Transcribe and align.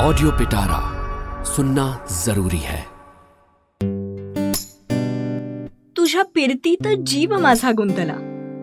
Audio 0.00 0.30
पिटारा 0.30 1.02
सुनना 1.44 1.96
जरूरी 2.26 2.56
है। 2.56 2.80
तुझ्या 5.96 6.22
पिरतीत 6.34 6.86
जीव 7.06 7.38
माझा 7.38 7.70
गुंतला. 7.76 8.14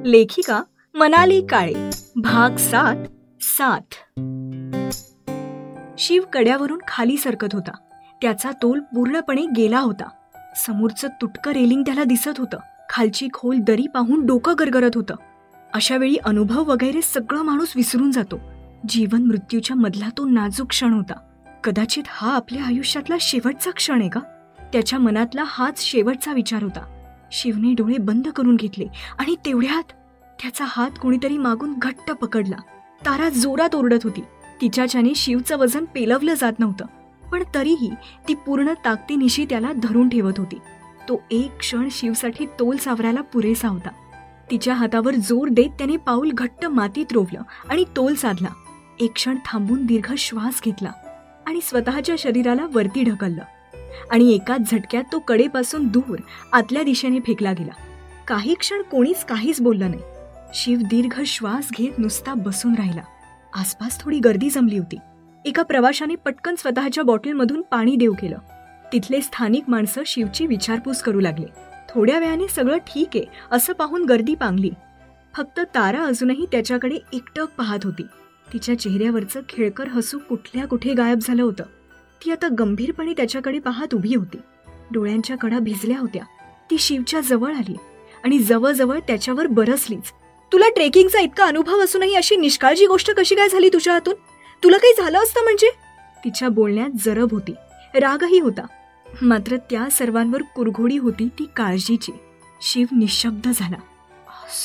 लेखिका 0.06 0.64
मनाली 0.96 1.42
काळे 1.42 1.90
भाग 2.16 2.56
सात 2.56 2.96
सात. 3.42 3.94
शिव 6.00 6.24
कड्यावरून 6.34 6.80
खाली 6.88 7.18
सरकत 7.18 7.48
होता. 7.54 7.72
त्याचा 8.22 8.52
तोल 8.52 8.80
पूर्णपणे 8.80 9.46
गेला 9.58 9.80
होता. 9.80 10.10
समोरचं 10.56 11.08
तुटकं 11.22 11.52
रेलिंग 11.52 11.82
त्याला 11.82 12.04
दिसत 12.04 12.40
होतं. 12.40 12.58
खालची 12.90 13.28
खोल 13.34 13.58
दरी 13.58 13.88
पाहून 13.88 14.26
डोकं 14.26 14.54
गरगरत 14.60 14.92
होतं. 14.96 15.16
अशा 15.74 15.98
वेळी 15.98 16.16
अनुभव 16.16 16.64
वगैरे 16.64 17.02
सगळं 17.02 17.42
माणूस 17.42 17.74
विसरून 17.76 18.12
जातो. 18.12 18.40
जीवन 18.90 19.26
मृत्यूच्या 19.26 19.76
मधला 19.76 20.10
तो 20.18 20.26
नाजूक 20.26 20.68
क्षण 20.68 20.94
होता. 20.94 21.14
कदाचित 21.64 22.04
हा 22.08 22.36
आपल्या 22.36 22.64
आयुष्यातला 22.64 23.16
शेवटचा 23.22 23.72
क्षण 23.72 24.00
आहे 24.00 24.10
का? 24.10 24.20
त्याच्या 24.74 25.00
मनातला 25.00 25.44
हाच 25.48 25.84
शेवटचा 25.84 26.34
विचार 26.34 26.64
होता. 26.64 27.12
शिवने 27.32 27.74
डोळे 27.74 27.98
बंद 27.98 28.28
करून 28.28 28.56
घेतले 28.56 28.88
आणि 29.20 29.36
तेवढ्यात 29.46 29.84
त्याचा 30.42 30.66
हात 30.68 30.92
कोणीतरी 31.02 31.38
मागून 31.38 31.74
घट्ट 31.78 32.12
पकडला. 32.12 32.56
तारा 33.06 33.30
जोरात 33.30 33.76
ओरडत 33.76 34.04
होती. 34.04 34.22
तिच्याच्याने 34.62 35.16
शिवचं 35.16 35.58
वजन 35.58 35.86
पेलवलं 35.86 36.34
जात 36.34 36.54
नव्हतं 36.60 36.86
पण 37.32 37.44
तरीही 37.56 37.92
ती 38.28 38.34
पूर्ण 38.34 38.74
ताकदीनिशी 38.86 39.46
त्याला 39.46 39.72
धरून 39.84 40.10
ठेवत 40.10 40.34
होती. 40.38 40.60
तो 41.10 41.22
एक 41.32 41.58
क्षण 41.58 41.88
शिवसाठी 41.92 42.46
तोल 42.46 42.78
सावरायला 42.78 43.22
पुरेसा 43.22 43.68
होता. 43.68 43.90
तिच्या 44.52 44.74
हातावर 44.74 45.16
जोर 45.16 45.48
देत 45.52 45.70
त्याने 45.70 45.98
पाऊल 45.98 46.32
घट्ट 46.34 46.66
मातीत 46.66 47.06
रोवलं 47.14 47.42
आणि 47.70 47.84
तोल 47.96 48.16
साधला. 48.16 48.48
एक 49.00 49.14
क्षण 49.14 49.38
थांबून 49.46 49.86
दीर्घ 49.86 50.14
श्वास 50.18 50.62
घेतला 50.66 50.92
आणि 51.46 51.60
स्वतःच्या 51.64 52.16
शरीराला 52.18 52.68
वरती 52.74 53.04
ढकललं. 53.04 53.42
आणि 54.12 54.34
एकाच 54.34 54.72
झटक्यात 54.72 55.04
तो 55.12 55.20
कडेपासून 55.20 55.88
दूर 55.88 56.20
आतल्या 56.54 56.84
दिशेने 56.84 57.20
फेकला 57.20 57.54
गेला. 57.54 57.72
काही 58.28 58.54
क्षण 58.54 58.82
कोणीच 58.82 59.26
काहीच 59.26 59.62
बोललं 59.62 59.90
नाही. 59.90 60.02
शिव 60.54 60.80
दीर्घ 60.80 61.22
श्वास 61.26 61.70
घेत 61.78 62.00
नुसता 62.00 62.34
बसून 62.34 62.76
राहिला. 62.76 63.02
आसपास 63.56 64.02
थोडी 64.02 64.20
गर्दी 64.20 64.50
जमली 64.50 64.78
होती. 64.78 64.98
एका 65.46 65.64
प्रवाशाने 65.64 66.16
पटकन 66.16 66.56
स्वतःच्या 66.56 67.04
बॉटलमधून 67.04 67.62
पाणी 67.62 67.96
देऊ 67.96 68.14
केलं. 68.14 68.38
तिथले 68.94 69.22
स्थानिक 69.22 69.64
माणसं 69.68 70.02
शिवची 70.06 70.48
विचारपूस 70.48 71.02
करू 71.02 71.20
लागले. 71.20 71.46
थोड्या 71.90 72.20
वेळाने 72.20 72.48
सगळं 72.48 72.78
ठीक 72.78 73.08
आहे 73.16 73.26
असं 73.52 73.74
पाहून 73.74 74.06
गर्दी 74.06 74.36
पांगली. 74.36 74.72
फक्त 75.36 75.60
तारा 75.60 76.06
अजूनही 76.06 76.46
त्याच्याकडे 76.52 76.98
एकटक 77.14 77.48
पाहत 77.58 77.80
होती. 77.84 78.08
तिच्या 78.54 78.80
चेहऱ्यावरचं 78.80 79.42
खेळकर 79.50 79.88
हसू 79.88 80.20
कुठल्या 80.20 80.68
कुठे 80.68 80.94
गायब 80.94 81.20
झालं 81.22 81.44
होतं. 81.44 81.64
ती 82.26 82.32
आता 82.32 82.48
गंभीरपणे 82.60 83.14
त्याच्याकडे 83.14 83.60
पाहत 83.60 83.96
उभी 83.96 84.16
होती. 84.16 84.38
डोळ्यांच्या 84.92 85.38
कडा 85.38 85.60
भिजल्या 85.60 86.00
होत्या. 86.00 86.24
ती 86.72 86.78
शिवच्या 86.80 87.20
जवळ 87.20 87.54
आली 87.54 87.76
आणि 88.24 88.40
जवळजवळ 88.40 89.00
त्याच्यावर 89.00 89.48
बरसलीच. 89.48 90.12
तुला 90.54 90.70
ट्रेकिंगचा 90.70 91.20
इतका 91.20 91.46
अनुभव 91.46 91.80
असूनही 91.80 92.16
अशी 92.16 92.36
निष्काळजी 92.36 92.86
गोष्ट 92.86 93.12
कशी 93.12 93.36
काय 93.36 93.50
झाली 93.50 93.70
तुझ्या 93.70 93.94
हातून? 93.94 94.14
तुला 94.64 94.78
काही 94.78 94.94
झालं 94.98 95.24
असतं 95.24 95.44
म्हणजे? 95.44 95.68
तिच्या 96.26 96.50
बोलण्यात 96.50 96.90
जरब 97.06 97.28
होती. 97.32 97.52
रागही 97.96 98.40
होता. 98.40 98.66
मात्र 99.22 99.58
त्या 99.58 99.90
सर्वांवर 99.90 100.42
कुरघोडी 100.42 100.98
होती 100.98 101.28
ती 101.40 101.46
काळजीची. 101.56 102.12
शिव 102.62 102.88
निशब्द 102.92 103.48
झाला. 103.56 103.78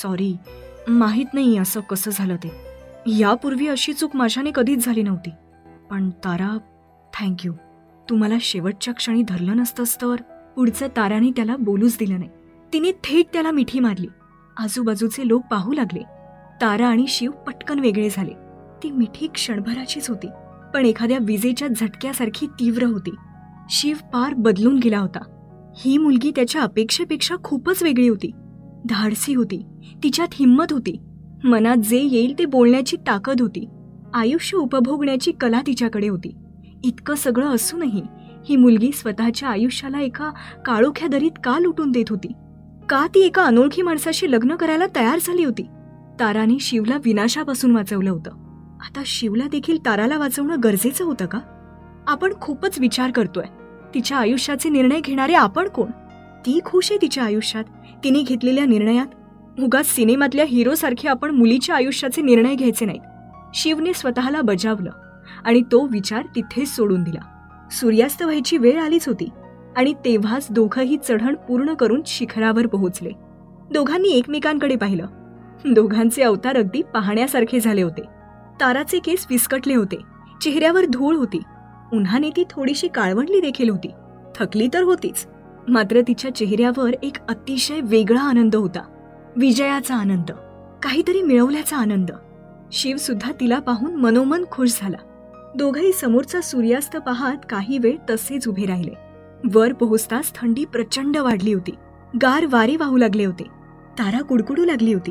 सॉरी 0.03 0.37
माहीत 0.89 1.27
नाही 1.35 1.59
असं 1.59 1.81
कसं 1.81 2.11
झालं 2.15 2.37
ते. 2.37 2.72
यापूर्वी 3.07 3.67
अशी 3.67 3.93
चूक 3.93 4.17
माझ्याने 4.17 4.51
कधीच 4.55 4.85
झाली 4.85 5.03
नव्हती. 5.03 5.31
पण 5.91 6.11
तारा 6.11 6.59
थँक्यू 7.21 7.53
तू 8.11 8.17
मला 8.17 8.35
शेवटच्या 8.41 8.95
क्षणी 8.95 9.23
धरलं 9.23 9.57
नसतंस 9.57 9.97
तर? 9.97 10.17
पुढचं 10.57 10.89
ताराने 10.97 11.31
त्याला 11.31 11.57
बोलूच 11.57 11.97
दिलं 11.99 12.19
नाही. 12.19 12.31
तिने 12.73 12.93
थेट 12.93 13.27
त्याला 13.33 13.51
मिठी 13.51 13.81
मारली. 13.81 14.07
आजूबाजूचे 14.57 15.29
लोक 15.29 15.43
पाहू 15.51 15.73
लागले. 15.73 16.03
तारा 16.61 16.87
आणि 16.87 17.05
शिव 17.09 17.31
पटकन 17.31 17.79
वेगळे 17.79 18.09
झाले. 18.11 18.33
ती 18.83 18.91
मिठी 18.91 19.27
क्षणभराचीच 19.27 20.09
होती 20.09 20.27
पण 20.75 20.87
एखाद्या 20.87 21.19
विजेच्या 21.21 21.69
झटक्यासारखी 21.69 22.47
तीव्र 22.47 22.83
होती. 22.83 23.15
शिव 23.71 23.97
पार 24.13 24.35
बदलून 24.35 24.79
गेला 24.79 24.99
होता. 24.99 25.21
ही 25.77 25.99
मुलगी 25.99 26.31
त्याच्या 26.31 26.63
अपेक्षेपेक्षा 26.63 27.37
खूपच 27.45 27.83
वेगळी 27.83 28.09
होती. 28.09 28.31
धाडसी 28.89 29.35
होती. 29.35 29.65
तिच्यात 30.03 30.29
हिंमत 30.33 30.67
होती. 30.71 31.01
मनात 31.45 31.77
जे 31.77 31.97
येईल 31.97 32.39
ते 32.39 32.45
बोलण्याची 32.45 32.97
ताकद 32.97 33.41
होती. 33.41 33.69
आयुष्य 34.15 34.57
उपभोगण्याची 34.57 35.33
कला 35.33 35.61
तिच्याकडे 35.67 36.09
होती. 36.09 36.37
इतकं 36.85 37.15
सगळं 37.15 37.47
असूनही 37.47 38.03
ही 38.49 38.57
मुलगी 38.57 38.93
स्वतःच्या 38.93 39.49
आयुष्याला 39.49 40.01
एका 40.01 40.31
काळोख्या 40.67 41.09
दरीत 41.09 41.31
का 41.45 41.59
लुटून 41.59 41.91
देत 41.91 42.05
होती? 42.11 42.33
का 42.89 43.07
ती 43.15 43.21
एका 43.21 43.45
अनोळखी 43.45 43.83
माणसाशी 43.83 44.33
लग्न 44.33 44.57
करायला 44.57 44.85
तयार 44.97 45.19
झाली 45.23 45.45
होती? 45.45 45.63
ताराने 46.21 46.59
शिवला 46.59 46.97
विनाशापासून 47.05 47.71
वाचवलं 47.71 48.11
होतं. 48.11 48.31
आता 48.81 49.03
शिवला 49.07 49.45
देखील 49.51 49.79
ताराला 49.87 50.19
वाचवणं 50.19 50.57
गरजेचं 50.65 51.05
होतं 51.05 51.27
का? 51.27 51.39
आपण 52.07 52.33
खूपच 52.41 52.79
विचार 52.79 53.11
करतोय. 53.11 53.45
तिच्या 53.95 54.17
आयुष्याचे 54.17 54.69
निर्णय 54.69 55.01
घेणारे 55.01 55.33
आपण 55.33 55.69
कोण? 55.69 55.91
ती 56.47 56.61
खुश 56.65 56.89
आहे 56.91 57.03
तिच्या 57.03 57.25
आयुष्यात. 57.25 57.65
तिने 58.05 58.23
घेतलेल्या 58.23 58.65
निर्णयात 58.65 59.07
उगाच 59.59 59.87
सिनेमातल्या 59.87 60.45
हिरोसारखे 60.49 61.09
आपण 61.09 61.31
मुलीच्या 61.31 61.75
आयुष्याचे 61.75 62.23
निर्णय 62.23 62.55
घ्यायचे 62.55 62.85
नाहीत. 62.85 63.01
शिवने 63.55 63.93
स्वतःला 63.95 64.41
बजावलं 64.41 64.91
आणि 65.45 65.63
तो 65.73 65.87
विचार 65.87 66.23
तिथेच 66.37 66.77
सोडून 66.77 67.03
दिला. 67.03 67.21
सूर्यास्त 67.71 68.23
व्हायची 68.23 68.59
वेळ 68.59 68.81
आलीच 68.81 69.09
होती 69.09 69.29
आणि 69.77 69.93
तेव्हाच 69.93 70.47
दोघंही 70.51 70.97
चढण 71.09 71.35
पूर्ण 71.35 71.75
करून 71.75 72.03
शिखरावर 72.07 72.67
पोहोचले. 72.67 73.11
दोघांनी 73.73 74.09
एकमेकांकडे 74.09 74.77
पाहिलं. 74.77 75.07
दोघांचे 75.65 76.23
अवतार 76.23 76.57
अगदी 76.57 76.83
पाहण्यासारखे 76.83 77.61
झाले 77.61 77.83
होते. 77.83 78.03
ताराचे 78.61 78.99
केस 78.99 79.27
विस्कटले 79.31 79.75
होते. 79.75 79.97
चेहऱ्यावर 80.43 80.85
धूळ 80.85 81.17
होती. 81.17 81.43
उन्हाने 81.93 82.31
ती 82.31 82.45
थोडीशी 82.51 82.89
काळवंडली 82.89 83.41
देखील 83.41 83.69
होती. 83.69 83.91
थकली 84.35 84.69
तर 84.75 84.83
होतीच. 84.83 85.27
मात्र 85.69 86.01
तिच्या 86.01 86.35
चेहऱ्यावर 86.35 86.93
एक 87.03 87.17
अतिशय 87.29 87.81
वेगळा 87.83 88.21
आनंद 88.21 88.57
होता. 88.57 88.92
विजयाचा 89.37 89.95
आनंद 89.95 90.31
काहीतरी 90.83 91.23
मिळवल्याचा 91.23 91.77
आनंद. 91.77 92.11
शिव 92.73 92.97
सुद्धा 92.97 93.33
तिला 93.41 93.59
पाहून 93.59 93.95
मनोमन 93.95 94.45
खुश 94.51 94.79
झाला. 94.81 94.97
दोघही 95.57 95.93
समोरचा 95.93 96.41
सूर्यास्त 96.41 96.97
पाहत 96.97 97.37
काही 97.51 97.79
वेळ 97.79 97.97
तसेच 98.11 98.49
उभे 98.49 98.67
राहिले. 98.67 98.91
वर 99.53 99.73
पोहोचताच 99.73 100.33
थंडी 100.35 100.65
प्रचंड 100.65 101.17
वाढली 101.17 101.53
होती. 101.53 101.75
गार 102.23 102.47
वारे 102.51 102.77
वाहू 102.77 102.97
लागले 102.97 103.25
होते. 103.25 103.43
तारा 103.99 104.21
कुडकुडू 104.21 104.65
लागली 104.65 104.93
होती. 104.93 105.11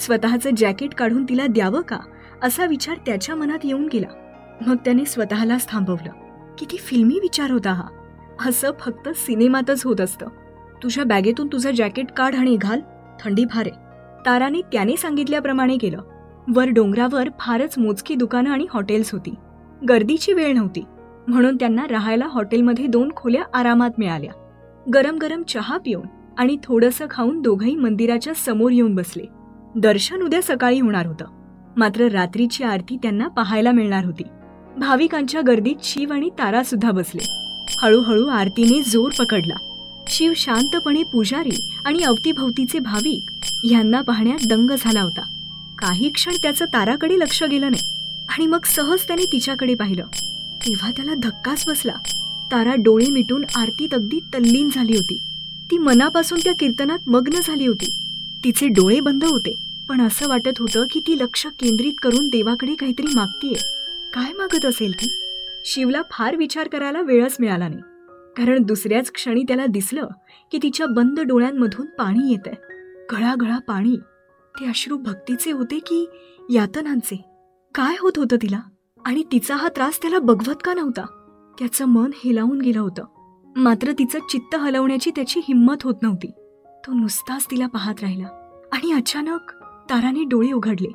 स्वतःचं 0.00 0.50
जॅकेट 0.56 0.94
काढून 0.94 1.24
तिला 1.24 1.46
द्यावं 1.46 1.80
का 1.80 1.98
असा 2.42 2.66
विचार 2.66 2.96
त्याच्या 3.06 3.34
मनात 3.34 3.58
येऊन 3.64 3.88
गेला. 3.92 4.40
मग 4.66 4.76
त्याने 4.76 5.04
स्वतःलाच 5.04 5.68
थांबवलं. 5.68 6.10
किती 6.58 6.76
फिल्मी 6.76 7.18
विचार 7.22 7.50
होता 7.50 7.72
हा. 7.72 7.84
असं 8.48 8.70
फक्त 8.80 9.08
सिनेमातच 9.08 9.84
होत 9.84 10.00
असतं. 10.00 10.26
तुझ्या 10.82 11.04
बॅगेतून 11.04 11.46
तुझं 11.46 11.70
जॅकेट 11.70 12.12
काढ 12.12 12.34
आणि 12.34 12.56
घाल. 12.56 12.80
थंडी 13.24 13.44
फार 13.50 13.68
आहे 13.72 13.82
ताराने 14.26 14.60
त्याने 14.60 14.96
सांगितल्याप्रमाणे 14.96 15.76
केलं. 15.76 15.98
वर 16.54 16.68
डोंगरावर 16.68 17.28
फारच 17.40 17.78
मोजकी 17.78 18.14
दुकानं 18.14 18.50
आणि 18.50 18.66
हॉटेल्स 18.70 19.12
होती. 19.12 19.34
गर्दीची 19.88 20.32
वेळ 20.32 20.54
नव्हती. 20.54 20.84
म्हणून 21.28 21.56
त्यांना 21.56 21.86
राहायला 21.90 22.26
हॉटेलमध्ये 22.26 22.86
दोन 22.86 23.12
खोल्या 23.16 23.42
आरामात 23.54 23.90
मिळाल्या. 23.98 24.32
गरम 24.94 25.16
गरम 25.16 25.42
चहा 25.42 25.78
पिऊन 25.78 26.06
आणि 26.38 26.56
थोडंसं 26.64 27.06
खाऊन 27.10 27.42
दोघंही 27.42 27.76
मंदिराच्या 27.76 28.32
समोर 28.34 28.70
येऊन 28.70 28.94
बसले. 28.94 29.24
दर्शन 29.76 30.22
उद्या 30.22 30.42
सकाळी 30.42 30.80
होणार 30.80 31.06
होतं. 31.06 31.24
मात्र 31.76 32.08
रात्रीची 32.08 32.64
आरती 32.64 32.96
त्यांना 32.96 33.28
पाहायला 33.28 33.70
मिळणार 33.70 34.04
होती. 34.04 34.22
भाविकांच्या 34.76 35.40
गर्दीत 35.40 35.76
शिव 35.82 36.12
आणि 36.12 36.30
तारा 36.30 36.62
सुद्धा 36.62 36.90
बसले. 36.90 37.26
हळूहळू 37.82 38.26
आरतीने 38.26 38.82
जोर 38.82 39.10
पकडला. 39.18 39.71
शिव 40.08 40.32
शांतपणे 40.36 41.02
पुजारी 41.02 41.72
आणि 41.84 42.02
अवतीभवतीचे 42.02 42.78
भाविक 42.78 43.24
यांना 43.64 44.00
पाहण्यात 44.00 44.46
दंग 44.48 44.70
झाला 44.78 45.00
होता. 45.00 45.22
काही 45.78 46.10
क्षण 46.10 46.32
त्याचं 46.42 46.64
ताराकडे 46.64 47.18
लक्ष 47.18 47.42
गेलं 47.42 47.70
नाही 47.70 47.82
आणि 48.28 48.46
मग 48.46 48.64
सहज 48.64 49.06
त्याने 49.06 49.24
तिच्याकडे 49.24 49.74
पाहिलं. 49.74 50.04
तेव्हा 50.66 50.90
त्याला 50.90 51.12
धक्काच 51.14 51.64
बसला. 51.66 51.94
तारा 52.52 52.74
डोळे 52.74 53.06
मिटून 53.06 53.44
आरतीत 53.56 53.94
अगदी 53.94 54.20
तल्लीन 54.34 54.68
झाली 54.74 54.96
होती. 54.96 55.18
ती 55.70 55.78
मनापासून 55.78 56.38
त्या 56.44 56.54
कीर्तनात 56.54 56.98
मग्न 57.06 57.40
झाली 57.44 57.66
होती. 57.66 57.90
तिचे 58.44 58.68
डोळे 58.68 59.00
बंद 59.00 59.24
होते 59.24 59.54
पण 59.88 60.00
असं 60.00 60.28
वाटत 60.28 60.58
होतं 60.58 60.84
की 60.90 61.00
ती 61.00 61.18
लक्ष 61.18 61.46
केंद्रित 61.46 61.92
करून 62.02 62.28
देवाकडे 62.28 62.74
काहीतरी 62.74 63.06
मागतीये. 63.14 63.54
काय 64.12 64.32
मागत 64.32 64.64
असेल 64.64 64.92
ती? 64.92 65.08
शिवला 65.64 66.02
फार 66.10 66.36
विचार 66.36 66.68
करायला 66.68 67.00
वेळच 67.00 67.36
मिळाला 67.40 67.68
नाही. 67.68 67.82
कारण 68.36 68.62
दुसऱ्याच 68.62 69.12
क्षणी 69.12 69.42
त्याला 69.42 69.66
दिसलं 69.66 70.08
की 70.52 70.58
तिच्या 70.62 70.86
बंद 70.86 71.20
डोळ्यांमधून 71.20 71.86
पाणी 71.86 72.30
येत 72.30 72.38
आहे 72.46 72.56
गळागळा 73.12 73.58
पाणी. 73.58 73.96
ते 74.60 74.68
अश्रू 74.68 74.96
भक्तीचे 74.96 75.52
होते 75.52 75.78
की 75.78 76.08
यातनांचे? 76.50 77.24
काय 77.74 77.96
होत 78.00 78.12
होतं 78.16 78.36
तिला? 78.42 78.60
आणि 79.04 79.24
तिचा 79.32 79.56
हा 79.56 79.68
त्रास 79.68 80.02
त्याला 80.02 80.18
बघवत 80.18 80.54
का 80.64 80.74
नव्हता? 80.74 81.06
त्याचं 81.58 81.84
मन 81.84 82.10
हेलावून 82.24 82.60
गेलं 82.60 82.80
होतं. 82.80 83.04
मात्र 83.56 83.92
तिचं 83.92 84.18
चित्त 84.30 84.54
हलवण्याची 84.54 85.10
त्याची 85.10 85.40
हिंमत 85.40 85.82
होत 85.82 85.94
नव्हती. 86.02 86.30
तो 86.66 86.92
नुसताच 86.92 87.46
तिला 87.50 87.66
पाहत 87.66 87.94
राहिला. 88.02 88.26
आणि 88.72 88.92
अचानक 88.92 89.40
ताराने 89.90 90.24
डोळे 90.24 90.52
उघडले. 90.52 90.88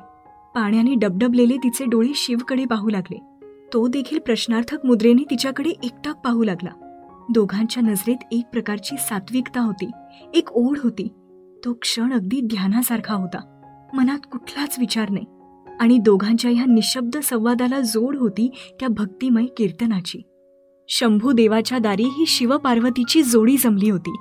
पाण्याने 0.54 0.94
डबडबलेले 0.94 1.56
तिचे 1.56 1.84
डोळे 1.84 2.12
शिवकडे 2.14 2.64
पाहू 2.64 2.88
लागले. 2.88 3.20
तो 3.72 3.88
देखील 3.88 4.18
प्रश्नार्थक 4.18 4.86
मुद्रेने 4.86 5.22
तिच्याकडे 5.30 5.70
एकटाक 5.70 6.16
पाहू 6.16 6.44
लागला. 6.44 6.87
दोघांच्या 7.30 7.82
नजरेत 7.82 8.16
एक 8.32 8.44
प्रकारची 8.52 8.96
सात्विकता 8.96 9.60
होती. 9.60 9.90
एक 10.34 10.52
ओढ 10.52 10.78
होती. 10.82 11.08
तो 11.64 11.72
क्षण 11.72 12.12
अगदी 12.12 12.40
ध्यानासारखा 12.40 13.14
होता. 13.14 13.60
मनात 13.94 14.18
कुठलाच 14.32 14.78
विचार 14.78 15.10
नाही. 15.10 15.26
आणि 15.80 15.98
दोघांच्या 15.98 16.50
ह्या 16.50 16.64
निशब्द 16.64 17.16
संवादाला 17.16 17.80
जोड 17.80 18.16
होती 18.16 18.50
त्या 18.80 18.88
भक्तिमय 18.88 19.44
कीर्तनाची. 19.44 20.22
शंभू 20.88 21.32
देवाच्या 21.32 21.78
दारी 21.78 22.04
ही 22.04 22.26
शिवपार्वतीची 22.26 23.22
जोडी 23.22 23.56
जमली 23.56 23.90
होती. 23.90 24.16